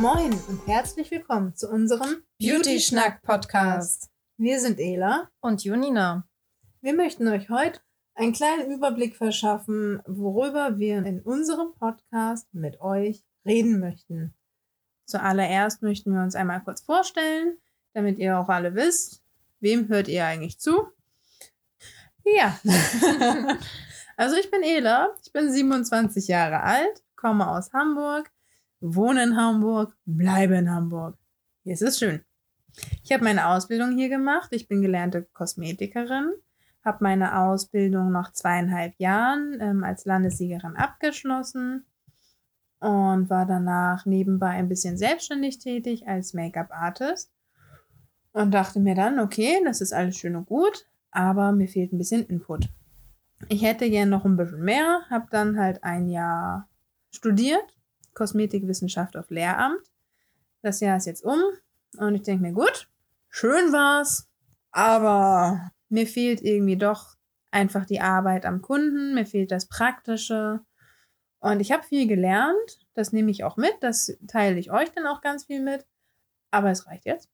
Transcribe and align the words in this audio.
Moin 0.00 0.32
und 0.46 0.64
herzlich 0.68 1.10
willkommen 1.10 1.56
zu 1.56 1.68
unserem 1.68 2.22
Beauty 2.38 2.78
Schnack 2.78 3.20
Podcast. 3.22 4.08
Wir 4.36 4.60
sind 4.60 4.78
Ela 4.78 5.28
und 5.40 5.64
Junina. 5.64 6.24
Wir 6.80 6.94
möchten 6.94 7.26
euch 7.26 7.50
heute 7.50 7.80
einen 8.14 8.32
kleinen 8.32 8.70
Überblick 8.70 9.16
verschaffen, 9.16 10.00
worüber 10.06 10.78
wir 10.78 10.98
in 10.98 11.20
unserem 11.20 11.74
Podcast 11.74 12.46
mit 12.54 12.80
euch 12.80 13.24
reden 13.44 13.80
möchten. 13.80 14.34
Zuallererst 15.04 15.82
möchten 15.82 16.14
wir 16.14 16.22
uns 16.22 16.36
einmal 16.36 16.62
kurz 16.62 16.80
vorstellen, 16.82 17.58
damit 17.92 18.18
ihr 18.18 18.38
auch 18.38 18.48
alle 18.48 18.76
wisst, 18.76 19.24
wem 19.58 19.88
hört 19.88 20.06
ihr 20.06 20.24
eigentlich 20.24 20.60
zu. 20.60 20.92
Ja. 22.24 22.56
also 24.16 24.36
ich 24.36 24.48
bin 24.48 24.62
Ela, 24.62 25.08
ich 25.24 25.32
bin 25.32 25.50
27 25.50 26.28
Jahre 26.28 26.62
alt, 26.62 27.02
komme 27.16 27.50
aus 27.50 27.72
Hamburg, 27.72 28.30
wohne 28.80 29.22
in 29.22 29.36
Hamburg, 29.36 29.96
bleibe 30.04 30.56
in 30.56 30.70
Hamburg. 30.70 31.18
Hier 31.62 31.74
ist 31.74 31.82
es 31.82 31.98
schön. 31.98 32.22
Ich 33.02 33.12
habe 33.12 33.24
meine 33.24 33.48
Ausbildung 33.48 33.96
hier 33.96 34.08
gemacht. 34.08 34.48
Ich 34.52 34.68
bin 34.68 34.82
gelernte 34.82 35.26
Kosmetikerin, 35.32 36.32
habe 36.84 36.98
meine 37.00 37.38
Ausbildung 37.38 38.12
nach 38.12 38.32
zweieinhalb 38.32 38.94
Jahren 38.98 39.58
ähm, 39.60 39.84
als 39.84 40.04
Landessiegerin 40.04 40.76
abgeschlossen 40.76 41.86
und 42.80 43.28
war 43.28 43.46
danach 43.46 44.06
nebenbei 44.06 44.50
ein 44.50 44.68
bisschen 44.68 44.96
selbstständig 44.96 45.58
tätig 45.58 46.06
als 46.06 46.34
Make-up-Artist 46.34 47.32
und 48.32 48.52
dachte 48.52 48.78
mir 48.78 48.94
dann, 48.94 49.18
okay, 49.18 49.60
das 49.64 49.80
ist 49.80 49.92
alles 49.92 50.16
schön 50.16 50.36
und 50.36 50.46
gut, 50.46 50.86
aber 51.10 51.52
mir 51.52 51.68
fehlt 51.68 51.92
ein 51.92 51.98
bisschen 51.98 52.24
Input. 52.26 52.68
Ich 53.48 53.62
hätte 53.62 53.90
gerne 53.90 54.10
noch 54.10 54.24
ein 54.24 54.36
bisschen 54.36 54.62
mehr, 54.62 55.02
habe 55.10 55.26
dann 55.30 55.58
halt 55.58 55.82
ein 55.82 56.08
Jahr 56.08 56.68
studiert, 57.10 57.77
Kosmetikwissenschaft 58.18 59.16
auf 59.16 59.30
Lehramt. 59.30 59.82
Das 60.62 60.80
Jahr 60.80 60.96
ist 60.96 61.06
jetzt 61.06 61.24
um 61.24 61.40
und 61.96 62.14
ich 62.16 62.22
denke 62.22 62.42
mir, 62.42 62.52
gut, 62.52 62.90
schön 63.30 63.72
war's, 63.72 64.28
aber 64.72 65.70
mir 65.88 66.06
fehlt 66.06 66.42
irgendwie 66.42 66.76
doch 66.76 67.16
einfach 67.50 67.86
die 67.86 68.00
Arbeit 68.00 68.44
am 68.44 68.60
Kunden, 68.60 69.14
mir 69.14 69.24
fehlt 69.24 69.50
das 69.50 69.68
Praktische. 69.68 70.60
Und 71.40 71.60
ich 71.60 71.70
habe 71.70 71.84
viel 71.84 72.08
gelernt, 72.08 72.86
das 72.94 73.12
nehme 73.12 73.30
ich 73.30 73.44
auch 73.44 73.56
mit, 73.56 73.74
das 73.80 74.18
teile 74.26 74.58
ich 74.58 74.72
euch 74.72 74.90
dann 74.90 75.06
auch 75.06 75.20
ganz 75.20 75.44
viel 75.44 75.62
mit. 75.62 75.86
Aber 76.50 76.70
es 76.70 76.86
reicht 76.86 77.06
jetzt. 77.06 77.30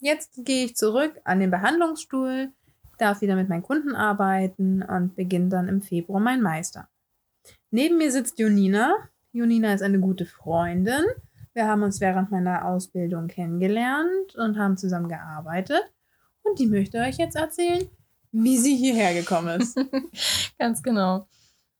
Jetzt 0.00 0.44
gehe 0.44 0.64
ich 0.64 0.76
zurück 0.76 1.20
an 1.24 1.40
den 1.40 1.50
Behandlungsstuhl, 1.50 2.52
darf 2.98 3.20
wieder 3.20 3.36
mit 3.36 3.48
meinen 3.48 3.62
Kunden 3.62 3.94
arbeiten 3.94 4.82
und 4.82 5.14
beginne 5.14 5.48
dann 5.48 5.68
im 5.68 5.80
Februar 5.80 6.20
mein 6.20 6.42
Meister. 6.42 6.88
Neben 7.70 7.98
mir 7.98 8.10
sitzt 8.10 8.38
Jonina. 8.38 8.94
Jonina 9.36 9.74
ist 9.74 9.82
eine 9.82 10.00
gute 10.00 10.24
Freundin. 10.24 11.04
Wir 11.52 11.68
haben 11.68 11.82
uns 11.82 12.00
während 12.00 12.30
meiner 12.30 12.64
Ausbildung 12.64 13.28
kennengelernt 13.28 14.34
und 14.34 14.58
haben 14.58 14.78
zusammen 14.78 15.10
gearbeitet. 15.10 15.82
Und 16.42 16.58
die 16.58 16.66
möchte 16.66 16.98
euch 17.00 17.18
jetzt 17.18 17.36
erzählen, 17.36 17.86
wie 18.32 18.56
sie 18.56 18.74
hierher 18.74 19.12
gekommen 19.12 19.60
ist. 19.60 19.78
Ganz 20.58 20.82
genau. 20.82 21.28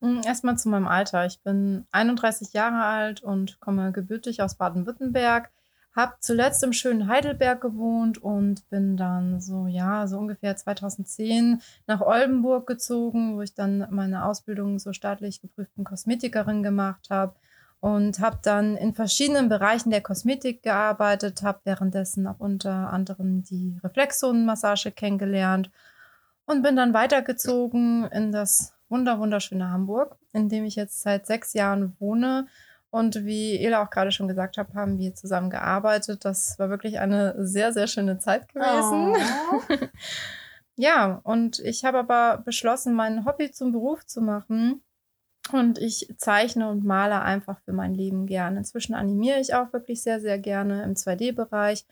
Hm, 0.02 0.20
erstmal 0.26 0.58
zu 0.58 0.68
meinem 0.68 0.86
Alter. 0.86 1.24
Ich 1.24 1.42
bin 1.42 1.86
31 1.92 2.52
Jahre 2.52 2.84
alt 2.84 3.22
und 3.22 3.58
komme 3.58 3.90
gebürtig 3.90 4.42
aus 4.42 4.56
Baden-Württemberg. 4.58 5.50
Habe 5.94 6.12
zuletzt 6.20 6.62
im 6.62 6.74
schönen 6.74 7.08
Heidelberg 7.08 7.62
gewohnt 7.62 8.18
und 8.18 8.68
bin 8.68 8.98
dann 8.98 9.40
so, 9.40 9.66
ja, 9.66 10.06
so 10.06 10.18
ungefähr 10.18 10.56
2010 10.56 11.62
nach 11.86 12.02
Oldenburg 12.02 12.66
gezogen, 12.66 13.34
wo 13.34 13.40
ich 13.40 13.54
dann 13.54 13.86
meine 13.90 14.26
Ausbildung 14.26 14.78
zur 14.78 14.92
staatlich 14.92 15.40
geprüften 15.40 15.84
Kosmetikerin 15.84 16.62
gemacht 16.62 17.08
habe 17.08 17.34
und 17.80 18.20
habe 18.20 18.38
dann 18.42 18.76
in 18.76 18.94
verschiedenen 18.94 19.48
Bereichen 19.48 19.90
der 19.90 20.00
Kosmetik 20.00 20.62
gearbeitet, 20.62 21.42
habe 21.42 21.60
währenddessen 21.64 22.26
auch 22.26 22.40
unter 22.40 22.92
anderem 22.92 23.42
die 23.42 23.78
Reflexzonenmassage 23.82 24.92
kennengelernt 24.92 25.70
und 26.46 26.62
bin 26.62 26.76
dann 26.76 26.94
weitergezogen 26.94 28.04
in 28.10 28.32
das 28.32 28.74
wunder 28.88 29.18
wunderschöne 29.18 29.70
Hamburg, 29.70 30.16
in 30.32 30.48
dem 30.48 30.64
ich 30.64 30.76
jetzt 30.76 31.02
seit 31.02 31.26
sechs 31.26 31.52
Jahren 31.52 31.96
wohne. 31.98 32.46
Und 32.90 33.24
wie 33.24 33.58
Ela 33.58 33.82
auch 33.82 33.90
gerade 33.90 34.12
schon 34.12 34.28
gesagt 34.28 34.56
hat, 34.56 34.74
haben 34.74 34.98
wir 34.98 35.14
zusammen 35.14 35.50
gearbeitet. 35.50 36.24
Das 36.24 36.58
war 36.58 36.70
wirklich 36.70 36.98
eine 36.98 37.34
sehr, 37.44 37.72
sehr 37.72 37.88
schöne 37.88 38.18
Zeit 38.18 38.48
gewesen. 38.48 39.14
Oh. 39.52 39.86
ja, 40.76 41.20
und 41.24 41.58
ich 41.58 41.84
habe 41.84 41.98
aber 41.98 42.38
beschlossen, 42.38 42.94
mein 42.94 43.26
Hobby 43.26 43.50
zum 43.50 43.72
Beruf 43.72 44.06
zu 44.06 44.22
machen 44.22 44.82
und 45.52 45.78
ich 45.78 46.12
zeichne 46.18 46.68
und 46.68 46.84
male 46.84 47.22
einfach 47.22 47.60
für 47.60 47.72
mein 47.72 47.94
Leben 47.94 48.26
gerne. 48.26 48.58
Inzwischen 48.58 48.94
animiere 48.94 49.40
ich 49.40 49.54
auch 49.54 49.72
wirklich 49.72 50.02
sehr, 50.02 50.20
sehr 50.20 50.38
gerne 50.38 50.82
im 50.82 50.94
2D-Bereich. 50.94 51.84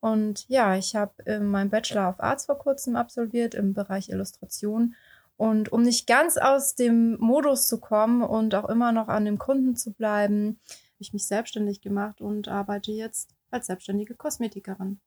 Und 0.00 0.48
ja, 0.48 0.76
ich 0.76 0.94
habe 0.96 1.12
äh, 1.26 1.40
meinen 1.40 1.70
Bachelor 1.70 2.10
of 2.10 2.20
Arts 2.20 2.46
vor 2.46 2.58
kurzem 2.58 2.96
absolviert 2.96 3.54
im 3.54 3.72
Bereich 3.72 4.10
Illustration. 4.10 4.94
Und 5.36 5.72
um 5.72 5.82
nicht 5.82 6.06
ganz 6.06 6.36
aus 6.36 6.74
dem 6.74 7.16
Modus 7.18 7.66
zu 7.66 7.80
kommen 7.80 8.22
und 8.22 8.54
auch 8.54 8.68
immer 8.68 8.92
noch 8.92 9.08
an 9.08 9.24
dem 9.24 9.38
Kunden 9.38 9.76
zu 9.76 9.92
bleiben, 9.92 10.60
habe 10.66 11.00
ich 11.00 11.12
mich 11.12 11.26
selbstständig 11.26 11.80
gemacht 11.80 12.20
und 12.20 12.48
arbeite 12.48 12.92
jetzt 12.92 13.34
als 13.50 13.66
selbstständige 13.66 14.14
Kosmetikerin. 14.14 15.00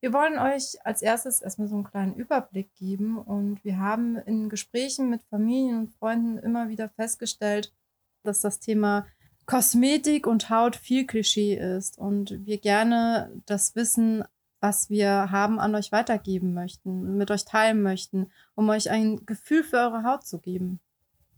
Wir 0.00 0.14
wollen 0.14 0.38
euch 0.38 0.78
als 0.84 1.02
erstes 1.02 1.42
erstmal 1.42 1.68
so 1.68 1.74
einen 1.74 1.84
kleinen 1.84 2.14
Überblick 2.14 2.74
geben 2.74 3.18
und 3.18 3.62
wir 3.64 3.78
haben 3.78 4.16
in 4.16 4.48
Gesprächen 4.48 5.10
mit 5.10 5.22
Familien 5.24 5.78
und 5.78 5.94
Freunden 5.94 6.38
immer 6.38 6.70
wieder 6.70 6.88
festgestellt, 6.88 7.74
dass 8.22 8.40
das 8.40 8.60
Thema 8.60 9.06
Kosmetik 9.44 10.26
und 10.26 10.48
Haut 10.48 10.76
viel 10.76 11.06
Klischee 11.06 11.54
ist 11.54 11.98
und 11.98 12.46
wir 12.46 12.58
gerne 12.58 13.30
das 13.44 13.76
Wissen, 13.76 14.24
was 14.60 14.88
wir 14.88 15.30
haben, 15.30 15.60
an 15.60 15.74
euch 15.74 15.92
weitergeben 15.92 16.54
möchten, 16.54 17.16
mit 17.18 17.30
euch 17.30 17.44
teilen 17.44 17.82
möchten, 17.82 18.30
um 18.54 18.68
euch 18.70 18.90
ein 18.90 19.26
Gefühl 19.26 19.64
für 19.64 19.78
eure 19.78 20.04
Haut 20.04 20.24
zu 20.24 20.38
geben. 20.38 20.80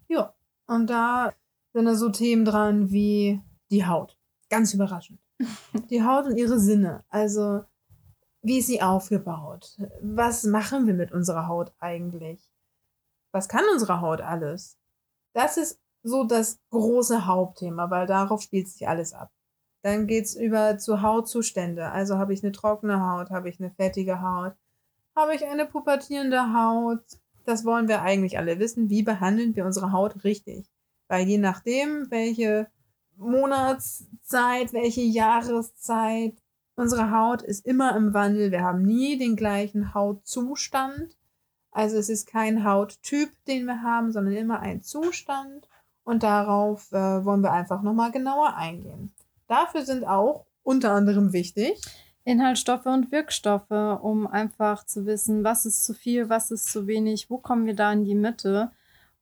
Ja, 0.08 0.34
und 0.66 0.88
da 0.88 1.32
sind 1.72 1.86
da 1.86 1.94
so 1.94 2.10
Themen 2.10 2.44
dran 2.44 2.90
wie 2.90 3.40
die 3.70 3.86
Haut. 3.86 4.16
Ganz 4.50 4.74
überraschend. 4.74 5.20
die 5.90 6.02
Haut 6.02 6.26
und 6.26 6.36
ihre 6.36 6.60
Sinne. 6.60 7.04
Also 7.08 7.64
wie 8.42 8.58
ist 8.58 8.66
sie 8.66 8.82
aufgebaut? 8.82 9.78
Was 10.02 10.44
machen 10.44 10.86
wir 10.86 10.94
mit 10.94 11.12
unserer 11.12 11.46
Haut 11.46 11.72
eigentlich? 11.78 12.50
Was 13.30 13.48
kann 13.48 13.64
unsere 13.72 14.00
Haut 14.00 14.20
alles? 14.20 14.76
Das 15.32 15.56
ist 15.56 15.80
so 16.02 16.24
das 16.24 16.58
große 16.70 17.26
Hauptthema, 17.26 17.90
weil 17.90 18.06
darauf 18.06 18.42
spielt 18.42 18.68
sich 18.68 18.88
alles 18.88 19.12
ab. 19.12 19.30
Dann 19.82 20.06
geht's 20.06 20.34
über 20.34 20.78
zu 20.78 21.02
Hautzustände. 21.02 21.90
Also 21.90 22.18
habe 22.18 22.34
ich 22.34 22.42
eine 22.42 22.52
trockene 22.52 23.00
Haut, 23.00 23.30
habe 23.30 23.48
ich 23.48 23.60
eine 23.60 23.70
fettige 23.70 24.20
Haut, 24.20 24.54
habe 25.16 25.34
ich 25.34 25.44
eine 25.44 25.66
pubertierende 25.66 26.52
Haut. 26.52 27.04
Das 27.44 27.64
wollen 27.64 27.88
wir 27.88 28.02
eigentlich 28.02 28.38
alle 28.38 28.58
wissen. 28.58 28.90
Wie 28.90 29.02
behandeln 29.02 29.56
wir 29.56 29.64
unsere 29.64 29.92
Haut 29.92 30.24
richtig? 30.24 30.66
Weil 31.08 31.28
je 31.28 31.38
nachdem, 31.38 32.10
welche 32.10 32.68
Monatszeit, 33.16 34.72
welche 34.72 35.02
Jahreszeit, 35.02 36.41
Unsere 36.74 37.10
Haut 37.10 37.42
ist 37.42 37.66
immer 37.66 37.96
im 37.96 38.14
Wandel. 38.14 38.50
Wir 38.50 38.62
haben 38.62 38.82
nie 38.82 39.18
den 39.18 39.36
gleichen 39.36 39.94
Hautzustand. 39.94 41.16
Also 41.70 41.96
es 41.96 42.08
ist 42.08 42.26
kein 42.26 42.64
Hauttyp, 42.64 43.30
den 43.46 43.66
wir 43.66 43.82
haben, 43.82 44.12
sondern 44.12 44.34
immer 44.34 44.60
ein 44.60 44.82
Zustand. 44.82 45.68
Und 46.04 46.22
darauf 46.22 46.90
äh, 46.92 47.24
wollen 47.24 47.42
wir 47.42 47.52
einfach 47.52 47.82
nochmal 47.82 48.10
genauer 48.10 48.56
eingehen. 48.56 49.12
Dafür 49.46 49.84
sind 49.84 50.04
auch 50.04 50.46
unter 50.62 50.92
anderem 50.92 51.32
wichtig 51.32 51.80
Inhaltsstoffe 52.24 52.86
und 52.86 53.10
Wirkstoffe, 53.10 53.70
um 53.70 54.26
einfach 54.26 54.84
zu 54.86 55.06
wissen, 55.06 55.42
was 55.42 55.66
ist 55.66 55.84
zu 55.84 55.92
viel, 55.92 56.28
was 56.28 56.50
ist 56.50 56.66
zu 56.66 56.86
wenig, 56.86 57.30
wo 57.30 57.38
kommen 57.38 57.66
wir 57.66 57.74
da 57.74 57.92
in 57.92 58.04
die 58.04 58.14
Mitte. 58.14 58.70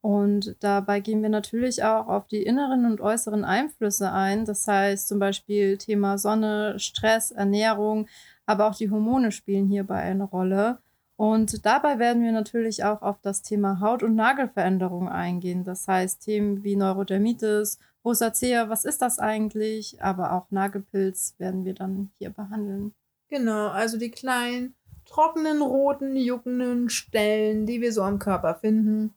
Und 0.01 0.55
dabei 0.61 0.99
gehen 0.99 1.21
wir 1.21 1.29
natürlich 1.29 1.83
auch 1.83 2.07
auf 2.07 2.27
die 2.27 2.41
inneren 2.41 2.85
und 2.85 3.01
äußeren 3.01 3.45
Einflüsse 3.45 4.11
ein. 4.11 4.45
Das 4.45 4.67
heißt 4.67 5.07
zum 5.07 5.19
Beispiel 5.19 5.77
Thema 5.77 6.17
Sonne, 6.17 6.79
Stress, 6.79 7.29
Ernährung, 7.29 8.07
aber 8.47 8.67
auch 8.67 8.75
die 8.75 8.89
Hormone 8.89 9.31
spielen 9.31 9.67
hierbei 9.67 10.01
eine 10.01 10.23
Rolle. 10.23 10.79
Und 11.17 11.67
dabei 11.67 11.99
werden 11.99 12.23
wir 12.23 12.31
natürlich 12.31 12.83
auch 12.83 13.03
auf 13.03 13.21
das 13.21 13.43
Thema 13.43 13.79
Haut- 13.79 14.01
und 14.01 14.15
Nagelveränderung 14.15 15.07
eingehen. 15.07 15.63
Das 15.63 15.87
heißt 15.87 16.23
Themen 16.23 16.63
wie 16.63 16.75
Neurodermitis, 16.75 17.77
Rosacea, 18.03 18.69
was 18.69 18.85
ist 18.85 19.03
das 19.03 19.19
eigentlich? 19.19 20.01
Aber 20.01 20.33
auch 20.33 20.49
Nagelpilz 20.49 21.35
werden 21.37 21.63
wir 21.63 21.75
dann 21.75 22.09
hier 22.17 22.31
behandeln. 22.31 22.95
Genau, 23.29 23.67
also 23.67 23.99
die 23.99 24.09
kleinen, 24.09 24.73
trockenen, 25.05 25.61
roten, 25.61 26.15
juckenden 26.15 26.89
Stellen, 26.89 27.67
die 27.67 27.81
wir 27.81 27.93
so 27.93 28.01
am 28.01 28.17
Körper 28.17 28.55
finden 28.55 29.13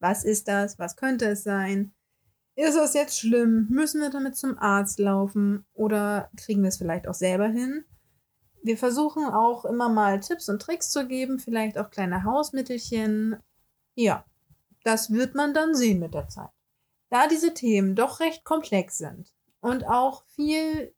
was 0.00 0.24
ist 0.24 0.48
das? 0.48 0.78
Was 0.78 0.96
könnte 0.96 1.26
es 1.26 1.44
sein? 1.44 1.92
Ist 2.54 2.76
es 2.76 2.94
jetzt 2.94 3.18
schlimm? 3.18 3.68
Müssen 3.70 4.00
wir 4.00 4.10
damit 4.10 4.36
zum 4.36 4.58
Arzt 4.58 4.98
laufen? 4.98 5.64
Oder 5.74 6.30
kriegen 6.36 6.62
wir 6.62 6.68
es 6.68 6.78
vielleicht 6.78 7.06
auch 7.06 7.14
selber 7.14 7.46
hin? 7.46 7.84
Wir 8.62 8.76
versuchen 8.76 9.24
auch 9.26 9.64
immer 9.64 9.88
mal 9.88 10.20
Tipps 10.20 10.48
und 10.48 10.60
Tricks 10.60 10.90
zu 10.90 11.06
geben, 11.06 11.38
vielleicht 11.38 11.78
auch 11.78 11.90
kleine 11.90 12.24
Hausmittelchen. 12.24 13.36
Ja, 13.94 14.24
das 14.82 15.12
wird 15.12 15.34
man 15.34 15.54
dann 15.54 15.74
sehen 15.74 16.00
mit 16.00 16.14
der 16.14 16.28
Zeit. 16.28 16.50
Da 17.10 17.28
diese 17.28 17.54
Themen 17.54 17.94
doch 17.94 18.20
recht 18.20 18.44
komplex 18.44 18.98
sind 18.98 19.32
und 19.60 19.86
auch 19.86 20.24
viel 20.26 20.92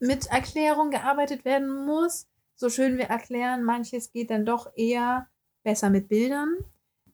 mit 0.00 0.26
Erklärung 0.26 0.90
gearbeitet 0.90 1.44
werden 1.44 1.86
muss. 1.86 2.26
So 2.56 2.70
schön 2.70 2.98
wir 2.98 3.06
erklären, 3.06 3.62
manches 3.62 4.10
geht 4.10 4.30
dann 4.30 4.44
doch 4.44 4.72
eher 4.76 5.28
besser 5.62 5.90
mit 5.90 6.08
Bildern. 6.08 6.56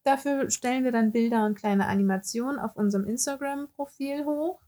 Dafür 0.04 0.50
stellen 0.50 0.84
wir 0.84 0.92
dann 0.92 1.12
Bilder 1.12 1.46
und 1.46 1.56
kleine 1.56 1.86
Animationen 1.86 2.58
auf 2.58 2.76
unserem 2.76 3.06
Instagram-Profil 3.06 4.26
hoch. 4.26 4.60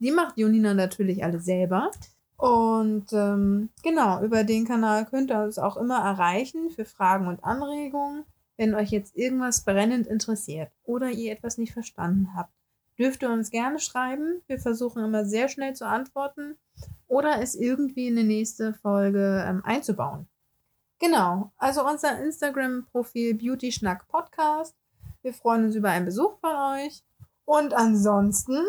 Die 0.00 0.10
macht 0.10 0.38
Junina 0.38 0.74
natürlich 0.74 1.22
alle 1.22 1.40
selber. 1.40 1.90
Und 2.38 3.12
ähm, 3.12 3.68
genau, 3.82 4.22
über 4.22 4.44
den 4.44 4.64
Kanal 4.64 5.04
könnt 5.04 5.30
ihr 5.30 5.42
uns 5.42 5.58
auch 5.58 5.76
immer 5.76 5.98
erreichen 5.98 6.70
für 6.70 6.84
Fragen 6.84 7.26
und 7.26 7.44
Anregungen. 7.44 8.24
Wenn 8.56 8.74
euch 8.74 8.90
jetzt 8.90 9.16
irgendwas 9.16 9.64
brennend 9.64 10.06
interessiert 10.06 10.70
oder 10.84 11.10
ihr 11.10 11.32
etwas 11.32 11.58
nicht 11.58 11.72
verstanden 11.72 12.30
habt, 12.34 12.52
dürft 12.98 13.22
ihr 13.22 13.30
uns 13.30 13.50
gerne 13.50 13.78
schreiben. 13.78 14.40
Wir 14.46 14.58
versuchen 14.58 15.04
immer 15.04 15.24
sehr 15.24 15.48
schnell 15.48 15.74
zu 15.74 15.86
antworten 15.86 16.56
oder 17.06 17.40
es 17.42 17.54
irgendwie 17.54 18.08
in 18.08 18.16
die 18.16 18.24
nächste 18.24 18.72
Folge 18.72 19.44
ähm, 19.46 19.62
einzubauen. 19.64 20.28
Genau, 21.00 21.52
also 21.58 21.86
unser 21.86 22.18
Instagram-Profil 22.20 23.34
Beauty 23.34 23.70
Schnack 23.70 24.08
Podcast. 24.08 24.74
Wir 25.22 25.32
freuen 25.32 25.66
uns 25.66 25.76
über 25.76 25.90
einen 25.90 26.06
Besuch 26.06 26.38
von 26.40 26.56
euch. 26.56 27.02
Und 27.44 27.72
ansonsten 27.72 28.64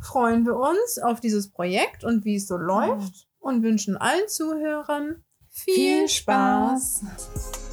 freuen 0.00 0.46
wir 0.46 0.56
uns 0.56 0.98
auf 0.98 1.20
dieses 1.20 1.50
Projekt 1.50 2.04
und 2.04 2.24
wie 2.24 2.36
es 2.36 2.46
so 2.46 2.56
läuft 2.56 3.26
und 3.40 3.62
wünschen 3.62 3.96
allen 3.96 4.28
Zuhörern 4.28 5.24
viel, 5.50 5.74
viel 5.74 6.08
Spaß. 6.08 7.02
Spaß. 7.02 7.63